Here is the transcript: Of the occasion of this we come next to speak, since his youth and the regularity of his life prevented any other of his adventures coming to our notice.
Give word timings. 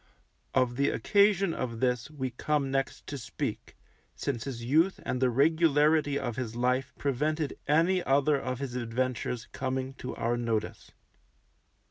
Of 0.55 0.77
the 0.77 0.89
occasion 0.89 1.53
of 1.53 1.79
this 1.79 2.09
we 2.09 2.31
come 2.31 2.71
next 2.71 3.05
to 3.05 3.19
speak, 3.19 3.77
since 4.15 4.45
his 4.45 4.63
youth 4.65 4.99
and 5.05 5.21
the 5.21 5.29
regularity 5.29 6.17
of 6.17 6.37
his 6.37 6.55
life 6.55 6.91
prevented 6.97 7.59
any 7.67 8.03
other 8.03 8.39
of 8.41 8.57
his 8.57 8.73
adventures 8.73 9.47
coming 9.51 9.93
to 9.99 10.15
our 10.15 10.37
notice. 10.37 10.89